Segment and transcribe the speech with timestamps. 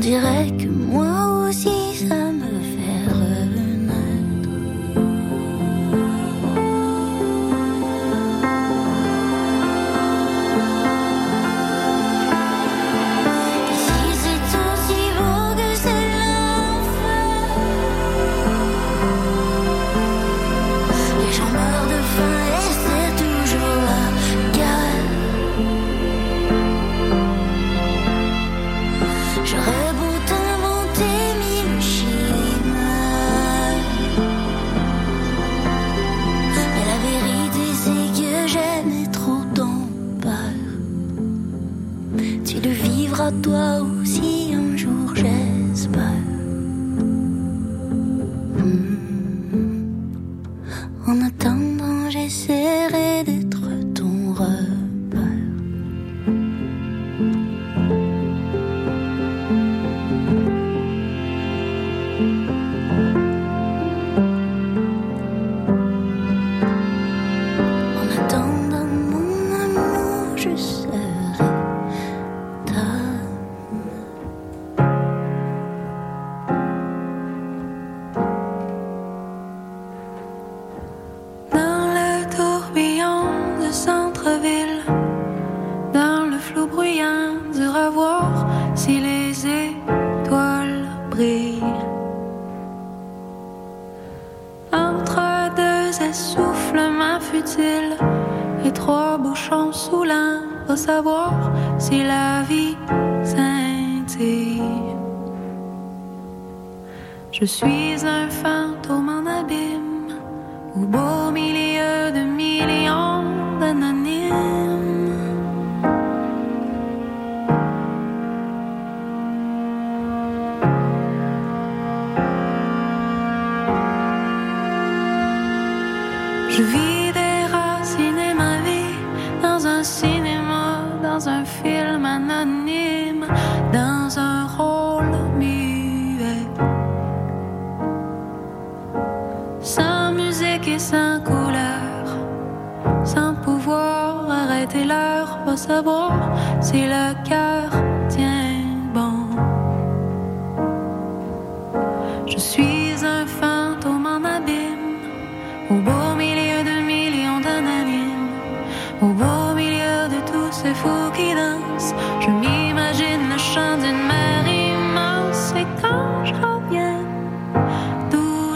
[0.00, 1.07] Je vis des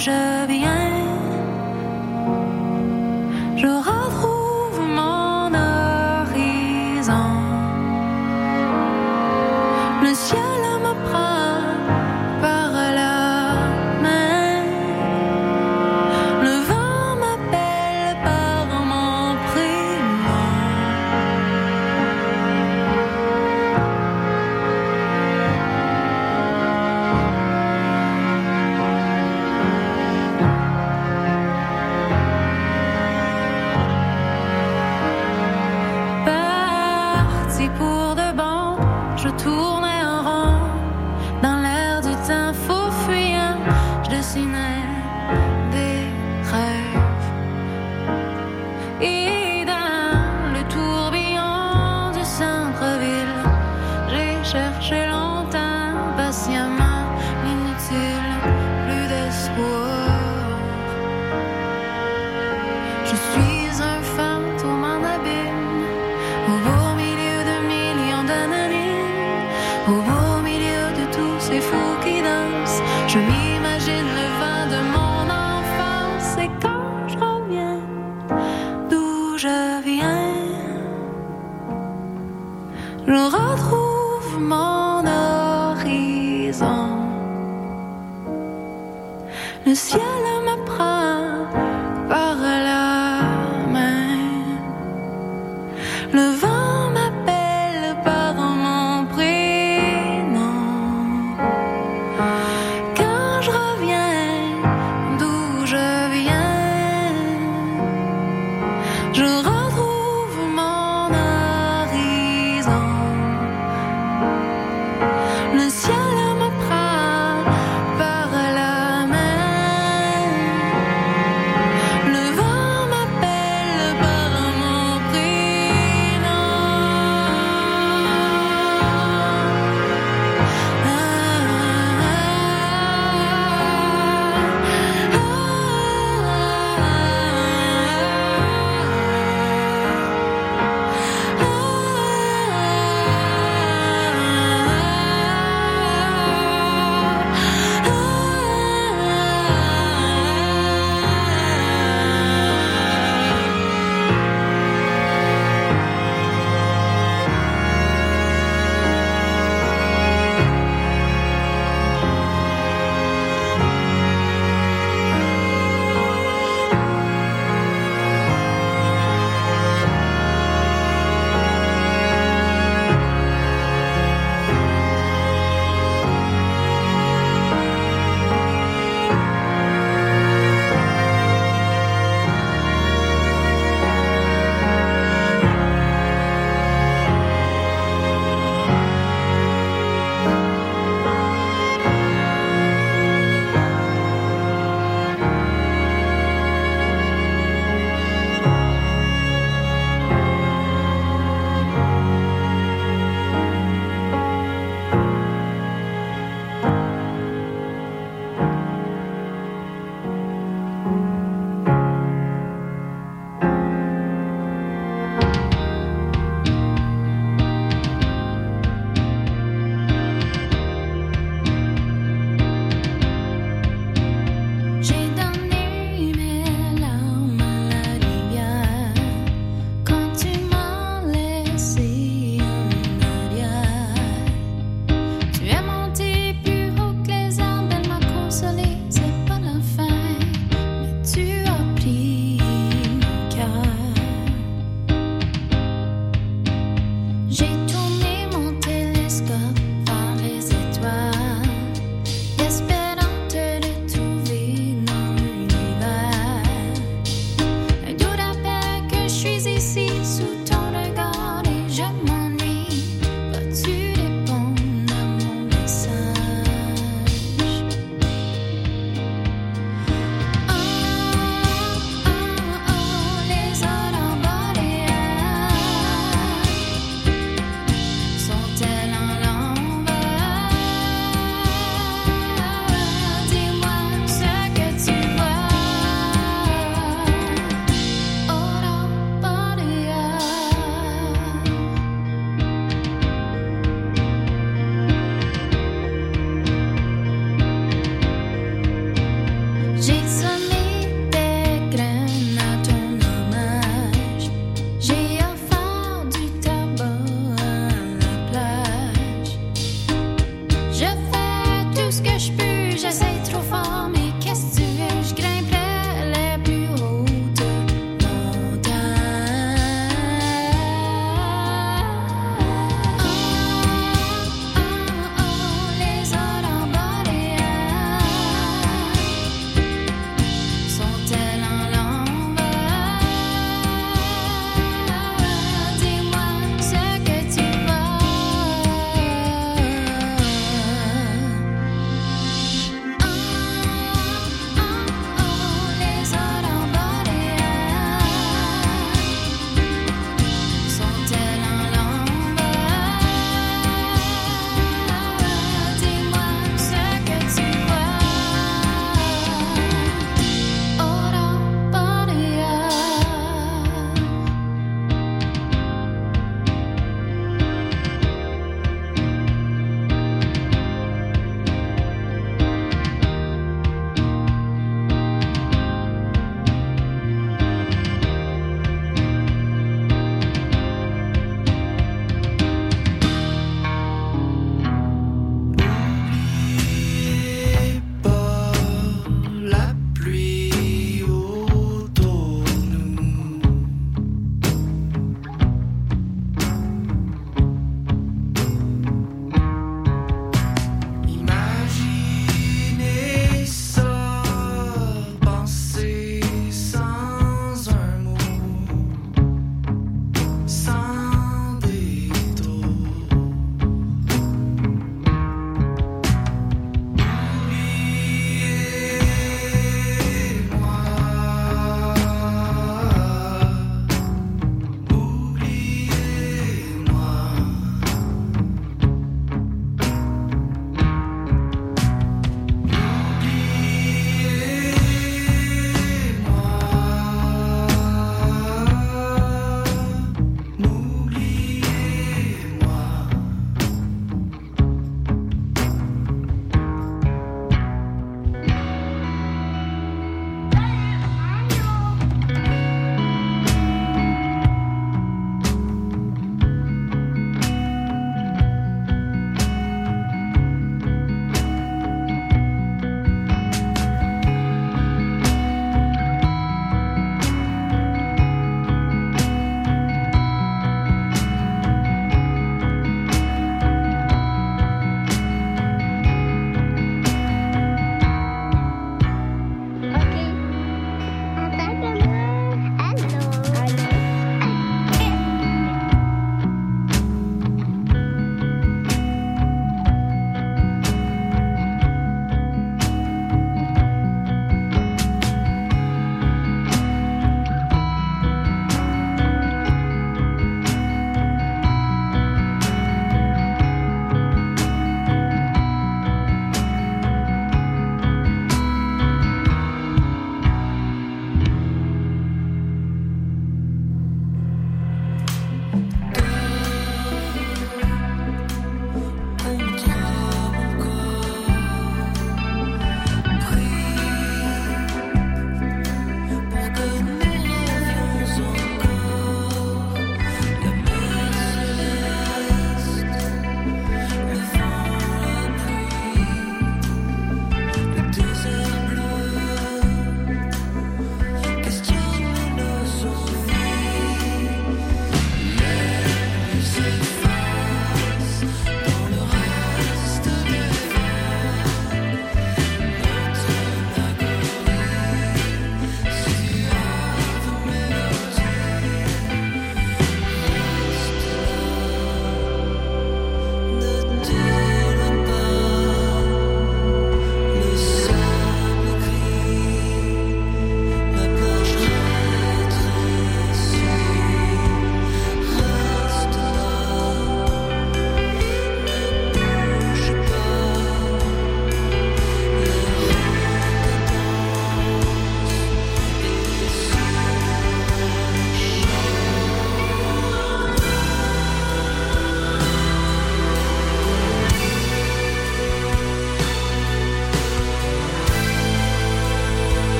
[0.00, 0.39] je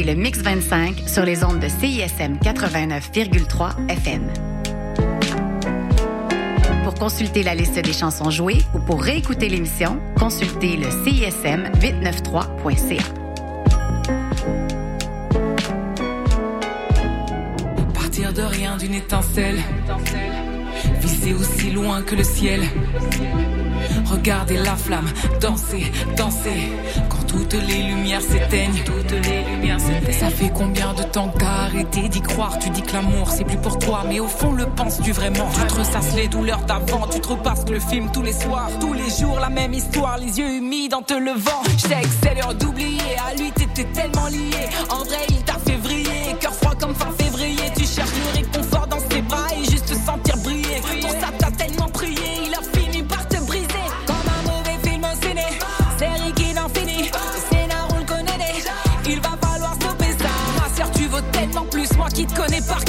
[0.00, 4.22] le Mix 25 sur les ondes de CISM 89,3 FM.
[6.82, 13.02] Pour consulter la liste des chansons jouées ou pour réécouter l'émission, consultez le CISM 893.ca.
[17.92, 19.58] Partir de rien d'une étincelle,
[21.02, 22.62] viser aussi loin que le ciel.
[24.06, 25.10] Regardez la flamme,
[25.40, 26.70] danser, danser
[27.32, 30.20] toutes les lumières s'éteignent, toutes les lumières s'éteignent.
[30.20, 32.58] Ça fait combien de temps qu'à arrêté d'y croire?
[32.58, 35.48] Tu dis que l'amour c'est plus pour toi, mais au fond le penses-tu vraiment?
[35.54, 38.92] Tu te ressasses les douleurs d'avant, tu te repasses le film tous les soirs, tous
[38.92, 41.62] les jours la même histoire, les yeux humides en te levant.
[42.34, 44.68] L'heure d'oublier, à lui t'étais tellement lié.
[44.90, 47.10] En vrai il t'a fait vriller, cœur froid comme fin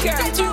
[0.03, 0.52] connais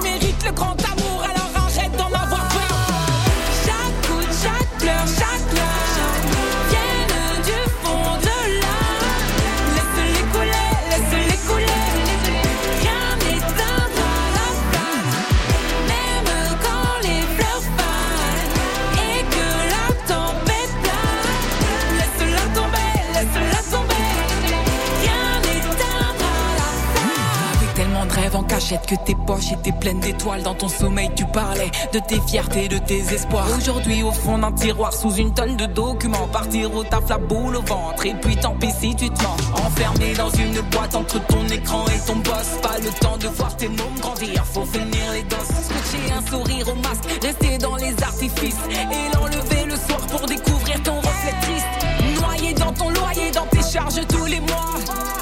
[28.70, 30.42] cachette que tes poches étaient pleines d'étoiles.
[30.42, 33.46] Dans ton sommeil, tu parlais de tes fiertés, de tes espoirs.
[33.56, 37.56] Aujourd'hui, au fond d'un tiroir, sous une tonne de documents, partir au taf la boule
[37.56, 38.06] au ventre.
[38.06, 39.36] Et puis tant pis si tu te mens.
[39.66, 42.48] Enfermé dans une boîte entre ton écran et ton boss.
[42.62, 45.38] Pas le temps de voir tes mômes grandir, faut finir les doses.
[45.40, 48.60] Scotcher un sourire au masque, rester dans les artifices.
[48.70, 52.20] Et l'enlever le soir pour découvrir ton reflet triste.
[52.20, 54.74] Noyé dans ton loyer, dans tes charges tous les mois.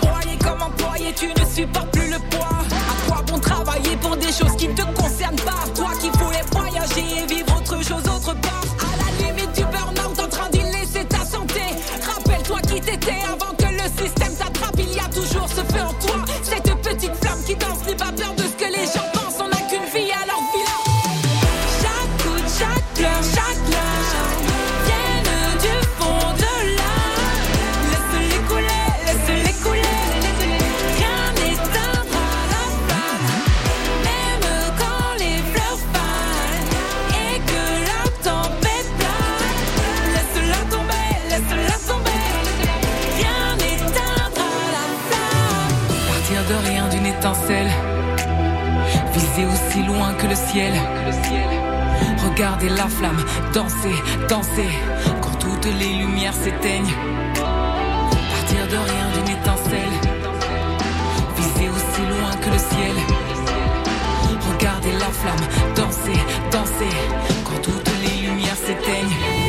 [0.03, 2.78] Broyé comme employé, tu ne supportes plus le poids.
[3.31, 7.27] Bon travailler pour des choses qui ne te concernent pas Toi qui voulais voyager et
[7.27, 8.65] vivre autre chose autre part.
[8.81, 11.61] À la limite du burn-out, en train d'y laisser ta santé.
[12.03, 14.77] Rappelle-toi qui t'étais avant que le système t'attrape.
[14.79, 16.25] Il y a toujours ce feu en toi.
[16.43, 18.38] Cette petite flamme qui danse, n'aie pas peur
[52.25, 53.17] Regardez la flamme,
[53.53, 53.95] danser,
[54.29, 54.69] danser,
[55.21, 56.95] quand toutes les lumières s'éteignent.
[57.35, 59.95] Partir de rien d'une étincelle,
[61.37, 62.97] viser aussi loin que le ciel.
[64.53, 66.19] Regardez la flamme, danser,
[66.51, 66.97] danser,
[67.45, 69.48] quand toutes les lumières s'éteignent.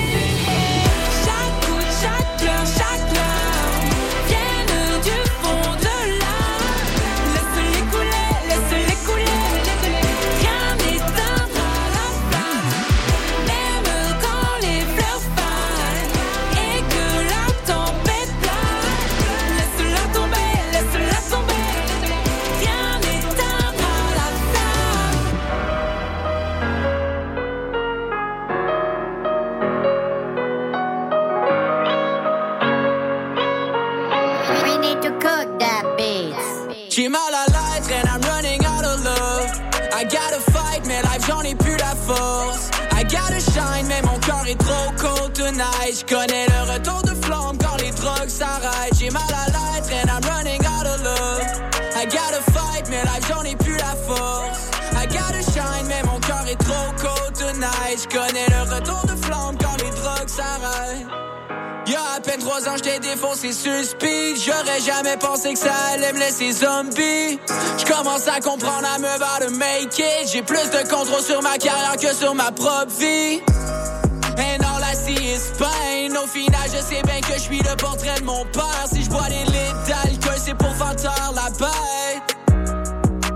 [45.99, 48.93] Je connais le retour de flamme quand les drogues s'arrêtent.
[48.97, 51.41] J'ai mal à l'être and I'm running out of love.
[51.93, 54.69] I gotta fight, mais life j'en ai plus la force.
[54.93, 57.99] I gotta shine, mais mon cœur est trop cold tonight.
[57.99, 61.07] Je connais le retour de flamme quand les drogues s'arrêtent.
[61.87, 64.37] Y'a à peine trois ans, j't'ai défoncé sur speed.
[64.37, 67.39] J'aurais jamais pensé que ça allait me laisser zombie.
[67.77, 70.31] J'commence à comprendre à me voir de make it.
[70.31, 73.41] J'ai plus de contrôle sur ma carrière que sur ma propre vie.
[76.21, 78.85] Au final, je sais bien que je suis le portrait de mon père.
[78.91, 80.93] Si je bois des litres d'alcool, c'est pour faire
[81.33, 82.37] la bête.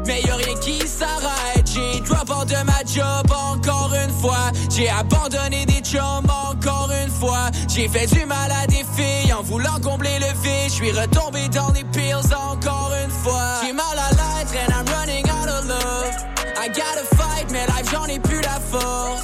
[0.05, 1.65] Mais y'a rien qui s'arrête.
[1.65, 4.51] J'ai drop out de ma job encore une fois.
[4.69, 7.49] J'ai abandonné des chums encore une fois.
[7.69, 10.67] J'ai fait du mal à des filles en voulant combler le vide.
[10.67, 13.61] Je suis retombé dans des pills encore une fois.
[13.63, 16.13] J'ai mal à l'être and I'm running out of love.
[16.57, 19.22] I gotta fight, mais life j'en ai plus la force.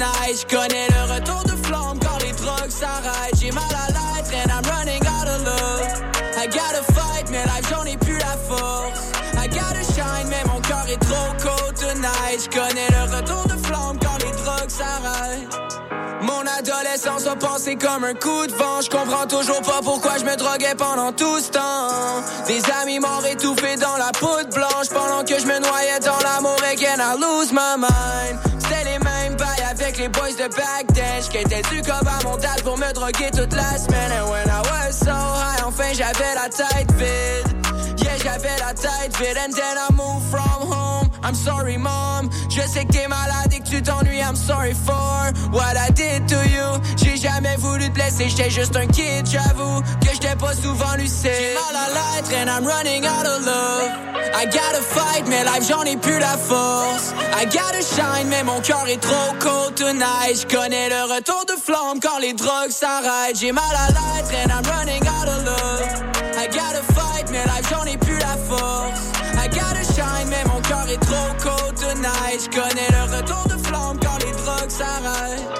[0.00, 0.36] Tonight.
[0.40, 3.34] Je connais le retour de flamme quand les drogues s'arrêtent.
[3.40, 6.02] J'ai mal à l'être and I'm running out of love.
[6.36, 9.12] I gotta fight, mais life j'en ai plus la force.
[9.34, 12.40] I gotta shine, mais mon cœur est trop cold tonight.
[12.44, 15.58] Je connais le retour de flamme quand les drogues s'arrêtent.
[16.22, 18.80] Mon adolescence a passé comme un coup de vent.
[18.82, 22.22] Je comprends toujours pas pourquoi je me droguais pendant tout ce temps.
[22.46, 26.56] Des amis m'ont étouffé dans la poudre blanche pendant que je me noyais dans l'amour
[26.70, 27.00] again.
[27.00, 28.49] I lose my mind.
[30.00, 30.48] Les boys de
[30.94, 31.22] then.
[31.22, 34.12] J'quittais du cob à mon dad pour me droguer toute la semaine.
[34.12, 38.02] And when I was so high, enfin j'avais la tête vide.
[38.02, 39.36] Yeah, j'avais la tête vide.
[39.36, 41.10] And then I moved from home.
[41.22, 42.30] I'm sorry, mom.
[42.48, 44.20] Je sais que t'es malade tu t'ennuies.
[44.20, 46.66] I'm sorry for what I did to you.
[46.96, 51.30] J'ai jamais voulu te blesser, j'étais juste un kid, j'avoue que j'étais pas souvent lucide.
[51.38, 53.90] J'ai mal à l'être and I'm running out of love.
[54.34, 57.14] I gotta fight, mais life j'en ai plus la force.
[57.40, 60.40] I gotta shine, mais mon cœur est trop cold tonight.
[60.42, 63.38] Je connais le retour de flamme quand les drogues s'arrêtent.
[63.38, 66.10] J'ai mal à l'être and I'm running out of love.
[66.36, 69.00] I gotta fight, mais life j'en ai plus la force.
[69.42, 72.40] I gotta shine, mais mon cœur est trop cold tonight.
[72.44, 72.50] Je
[74.80, 75.59] les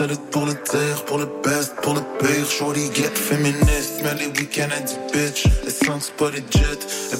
[0.00, 2.46] solide pour le dire, pour le best, pour le pire.
[2.48, 5.44] Shorty get féministe, mais les week-ends elle bitch.
[5.64, 5.86] Les
[6.16, 6.30] pas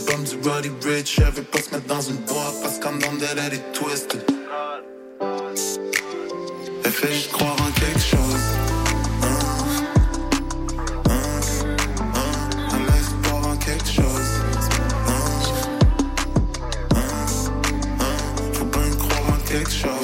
[0.06, 1.18] bombe du Rich.
[1.18, 1.44] Elle veut
[1.86, 4.24] dans une boîte parce qu'en dedans d'elle twisted.
[7.32, 8.44] Croire en quelque chose.
[19.50, 19.99] Quelque chose.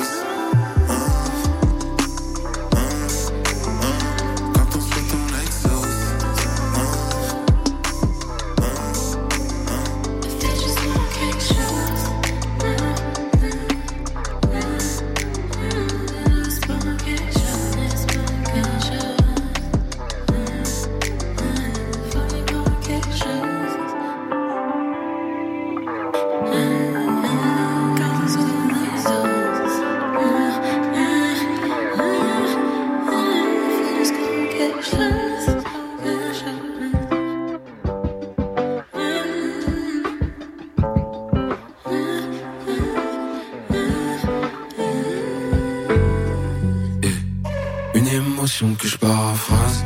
[48.46, 49.84] Que je paraphrase.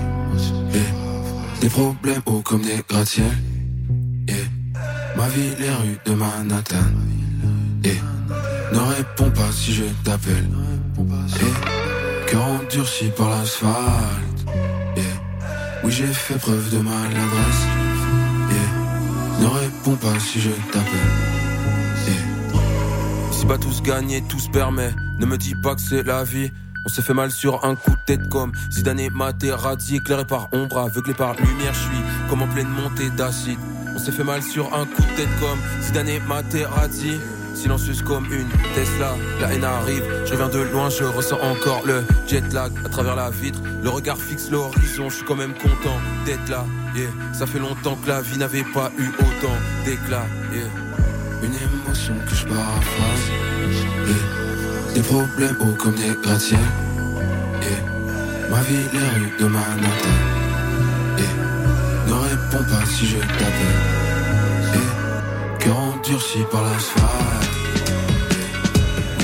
[1.63, 3.25] Des problèmes hauts comme des gratte-ciels.
[5.17, 6.77] Ma vie, les rues de Manhattan.
[8.73, 10.49] Ne réponds pas si je t'appelle.
[12.27, 14.45] Cœur endurci par l'asphalte.
[15.83, 17.67] Oui, j'ai fait preuve de maladresse.
[19.41, 21.15] Ne réponds pas si je t'appelle.
[23.33, 24.91] Si pas tous gagner, tout se permet.
[25.19, 26.51] Ne me dis pas que c'est la vie.
[26.85, 30.49] On s'est fait mal sur un coup de tête comme Zidane et Materazzi éclairé par
[30.53, 33.59] ombre, aveuglé par lumière, je suis comme en pleine montée d'acide.
[33.95, 37.19] On s'est fait mal sur un coup de tête comme Zidane et Materazzi
[37.55, 39.15] silencieuse comme une Tesla.
[39.41, 43.17] La haine arrive, je reviens de loin, je ressens encore le jet lag à travers
[43.17, 43.61] la vitre.
[43.83, 46.65] Le regard fixe l'horizon, je suis quand même content d'être là.
[46.95, 47.09] Yeah.
[47.33, 50.27] Ça fait longtemps que la vie n'avait pas eu autant d'éclat.
[50.53, 50.65] Yeah.
[51.43, 54.40] Une émotion que je paraphrase.
[54.95, 56.59] Des problèmes hauts comme des gratte-ciels.
[58.51, 60.17] Ma vie, les rues de Manhattan.
[62.07, 63.81] Ne réponds pas si je t'appelle.
[65.61, 67.51] Cœur endurci par l'asphalte.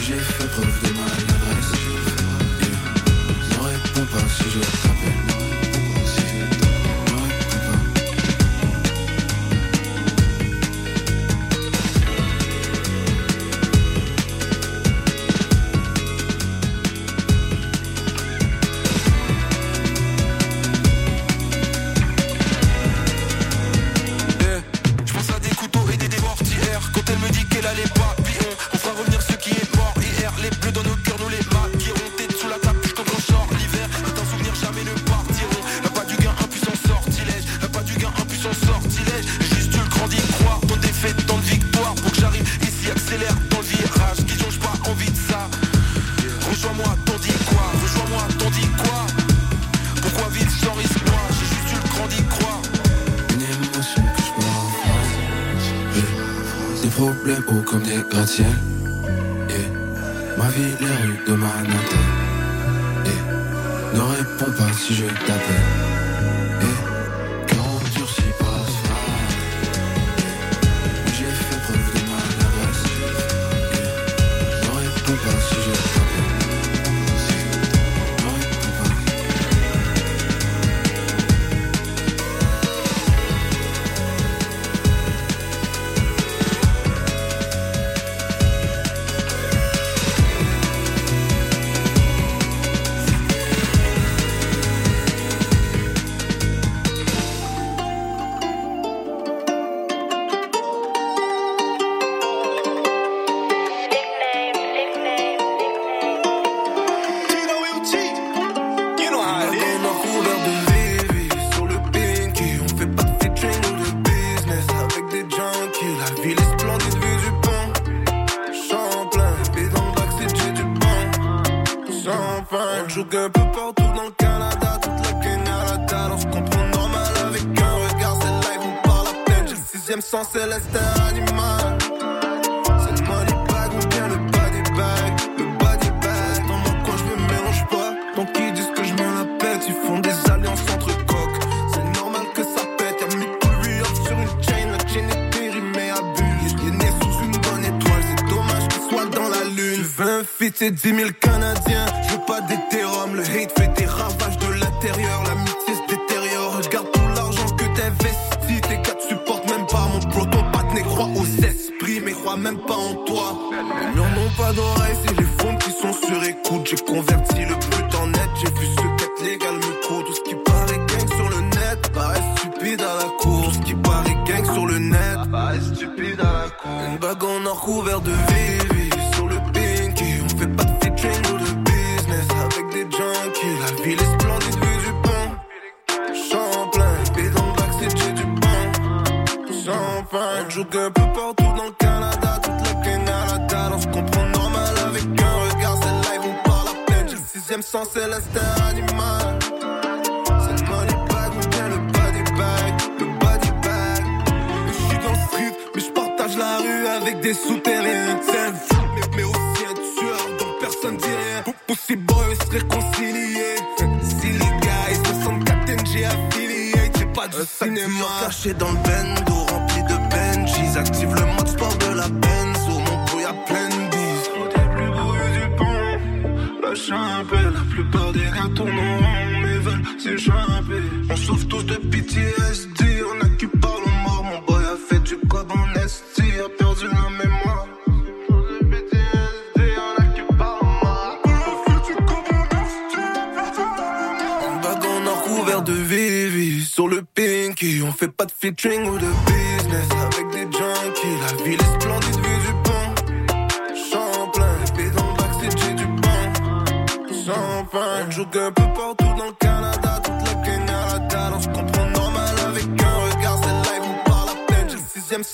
[0.03, 1.73] J'ai fait preuve de maladresse.
[3.51, 4.86] Ne réponds pas si je.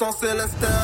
[0.02, 0.81] J'ai le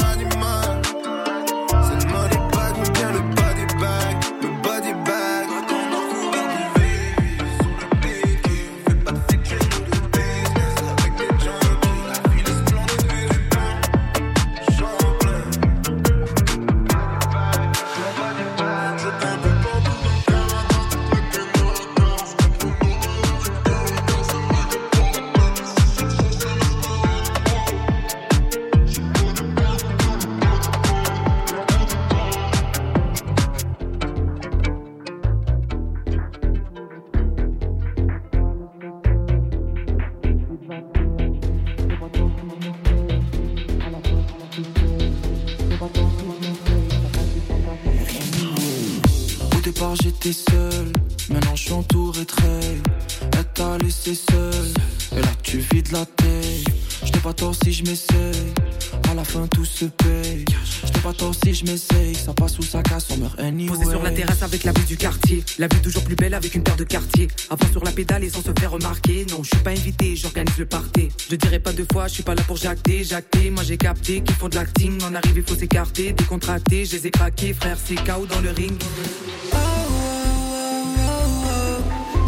[66.49, 67.29] avec paire de quartiers.
[67.51, 69.27] Avant sur la pédale et sans se faire remarquer.
[69.31, 71.09] Non, je suis pas invité, j'organise le party.
[71.31, 73.51] Je dirais pas deux fois, je suis pas là pour jacter, jacter.
[73.51, 75.03] Moi j'ai capté qu'ils font de l'acting.
[75.03, 76.85] En arrivée, faut s'écarter, décontracter.
[76.85, 78.81] Je les ai craqués, frère, c'est KO dans le ring.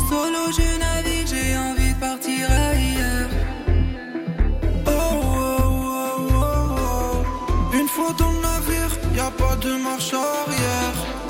[0.09, 3.31] Solo, je navigue, j'ai envie de partir ailleurs.
[4.87, 7.77] Oh, oh, oh, oh, oh.
[7.77, 11.30] Une fois dans le navire, y a pas de marche arrière.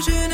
[0.00, 0.33] Solo,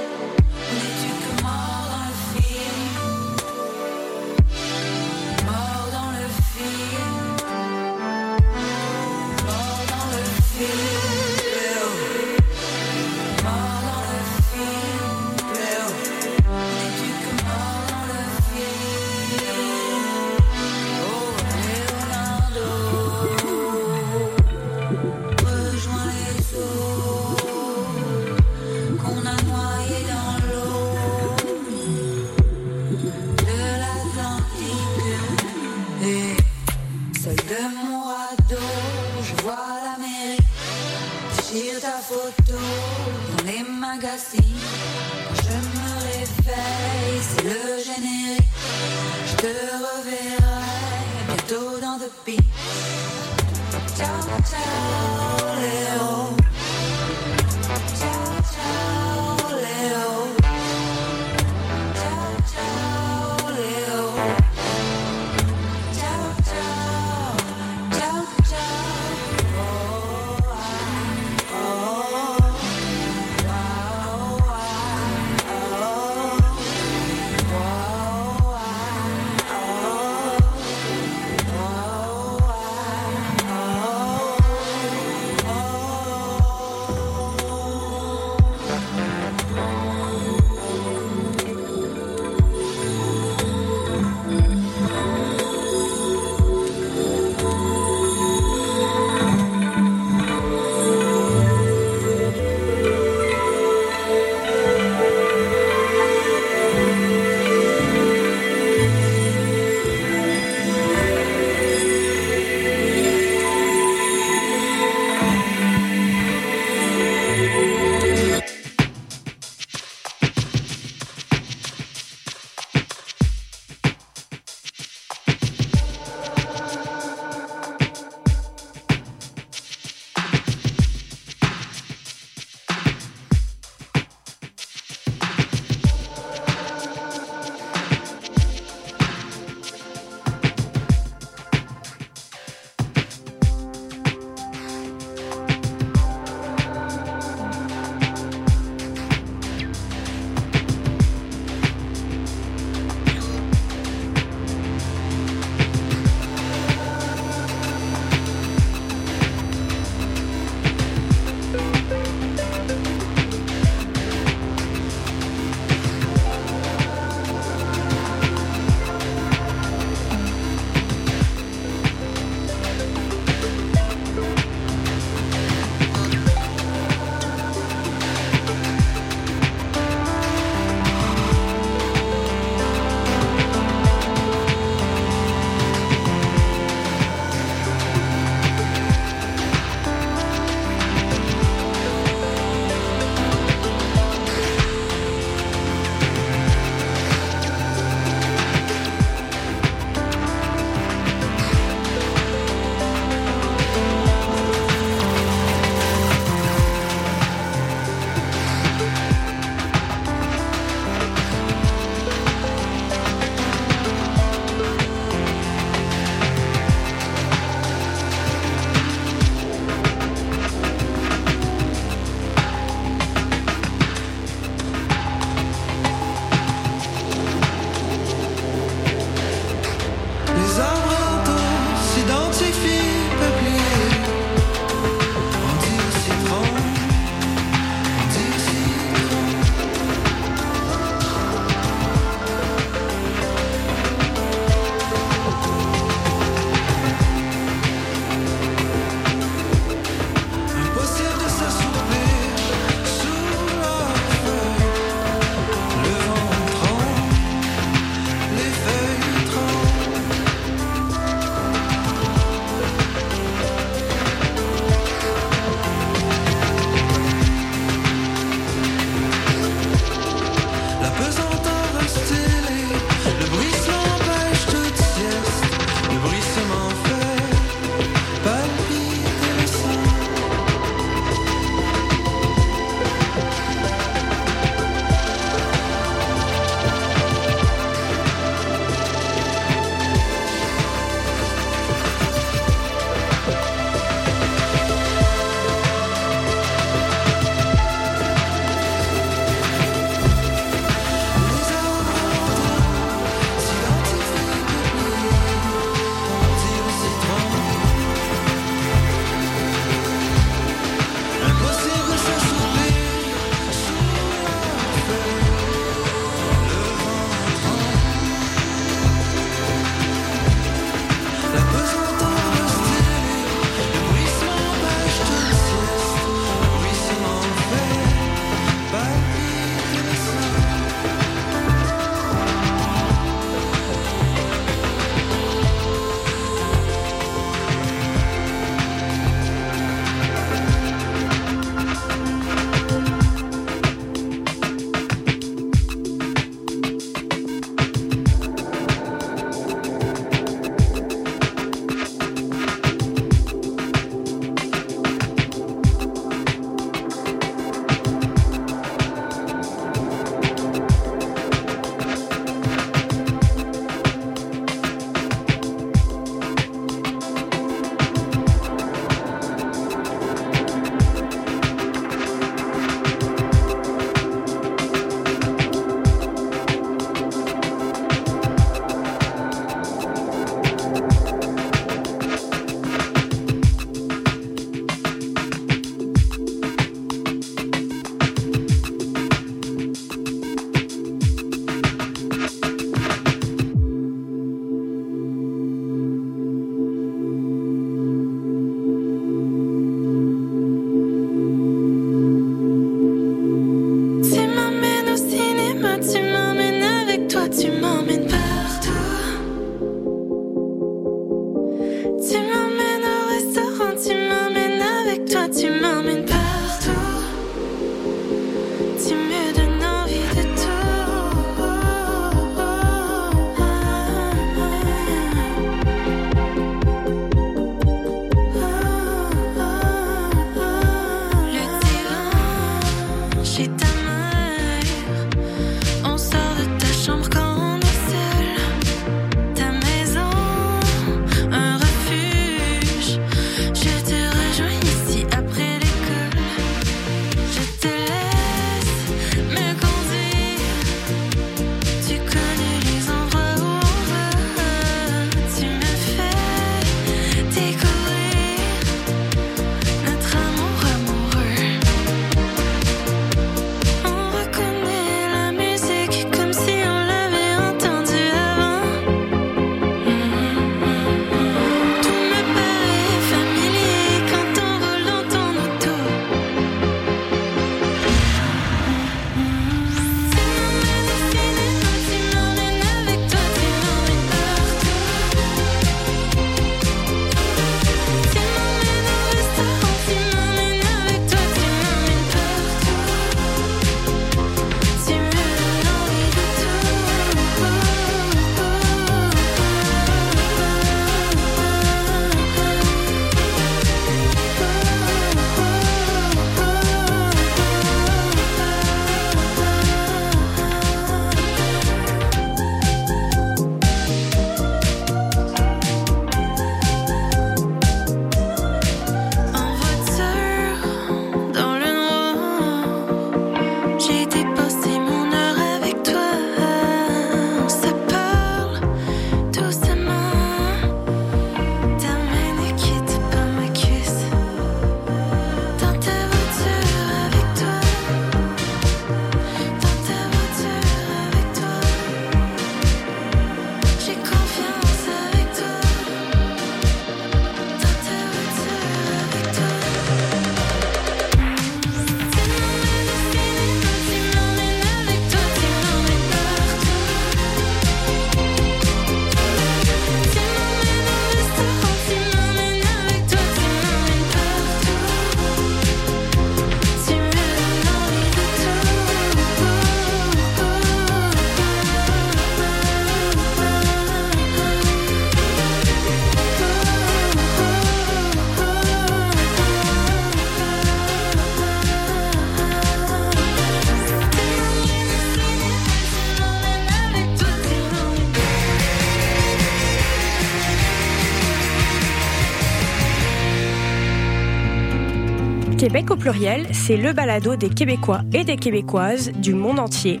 [595.72, 600.00] Québec au pluriel, c'est le balado des Québécois et des Québécoises du monde entier.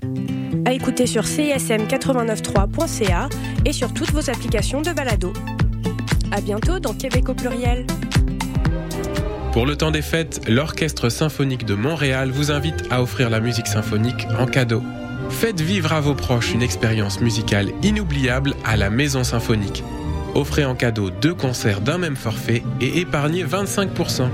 [0.66, 3.30] À écouter sur cism893.ca
[3.64, 5.32] et sur toutes vos applications de balado.
[6.30, 7.86] À bientôt dans Québec au pluriel.
[9.54, 13.66] Pour le temps des fêtes, l'Orchestre symphonique de Montréal vous invite à offrir la musique
[13.66, 14.82] symphonique en cadeau.
[15.30, 19.82] Faites vivre à vos proches une expérience musicale inoubliable à la Maison Symphonique.
[20.34, 24.28] Offrez en cadeau deux concerts d'un même forfait et épargnez 25%.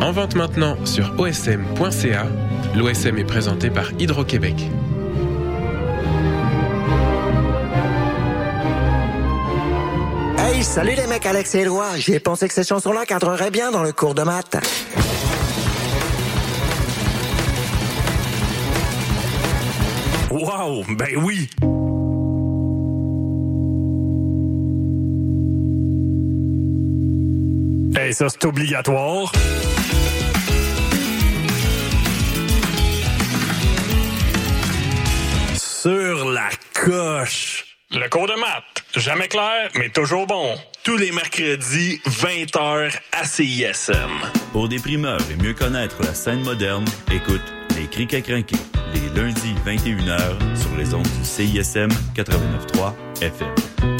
[0.00, 2.26] En vente maintenant sur osm.ca.
[2.74, 4.54] L'OSM est présenté par Hydro-Québec.
[10.38, 11.86] Hey, salut les mecs, Alex et Éloi.
[11.96, 14.56] J'ai pensé que ces chansons-là cadreraient bien dans le cours de maths.
[20.30, 21.50] Wow, ben oui!
[28.00, 29.30] Hey, ça, c'est obligatoire.
[35.82, 37.78] Sur la coche.
[37.90, 38.84] Le cours de maths.
[38.96, 40.54] Jamais clair, mais toujours bon.
[40.84, 44.10] Tous les mercredis, 20h à CISM.
[44.52, 47.40] Pour des primeurs et mieux connaître la scène moderne, écoute
[47.78, 48.58] Les Crics à crinquer,
[48.92, 53.99] les lundis 21h sur les ondes du CISM 89.3 FM.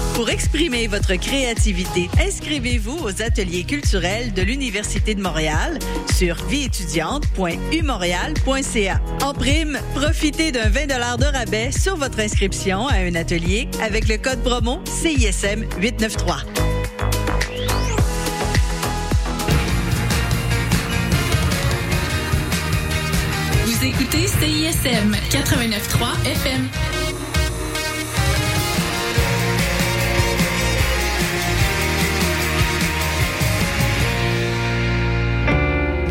[0.13, 5.79] Pour exprimer votre créativité, inscrivez-vous aux ateliers culturels de l'Université de Montréal
[6.15, 9.01] sur vieétudiante.umontréal.ca.
[9.23, 14.17] En prime, profitez d'un 20 de rabais sur votre inscription à un atelier avec le
[14.17, 16.45] code promo CISM 893.
[23.65, 26.69] Vous écoutez CISM 89.3 FM.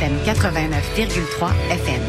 [0.00, 2.00] CISM 89,3 FM.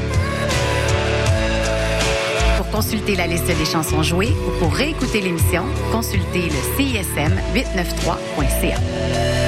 [2.58, 9.41] Pour consulter la liste des chansons jouées ou pour réécouter l'émission, consultez le CISM 893.ca.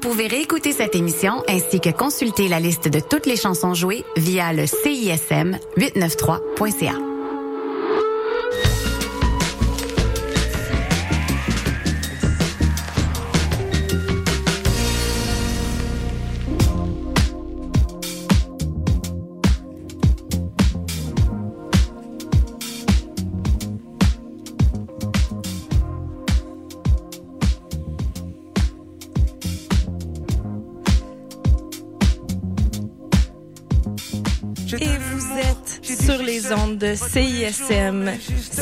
[0.00, 4.52] pouvez réécouter cette émission ainsi que consulter la liste de toutes les chansons jouées via
[4.52, 7.09] le CISM 893.ca.
[37.52, 38.10] CISM.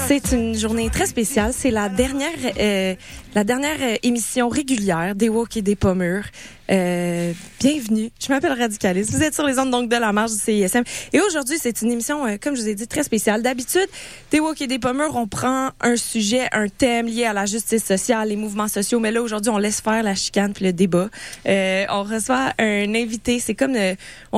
[0.06, 1.52] C'est une journée très spéciale.
[1.52, 2.94] C'est la dernière, euh,
[3.34, 6.24] la dernière euh, émission régulière des Walk et des Pommures.
[6.70, 8.10] Euh, bienvenue.
[8.20, 9.10] Je m'appelle Radicaliste.
[9.10, 10.82] Vous êtes sur les ondes donc de la marge du CISM.
[11.14, 13.42] Et aujourd'hui, c'est une émission, euh, comme je vous ai dit, très spéciale.
[13.42, 13.86] D'habitude,
[14.30, 17.84] des Walk et des Pommures, on prend un sujet, un thème lié à la justice
[17.84, 19.00] sociale, les mouvements sociaux.
[19.00, 21.08] Mais là, aujourd'hui, on laisse faire la chicane puis le débat.
[21.46, 23.40] Euh, on reçoit un invité.
[23.40, 23.96] C'est comme, on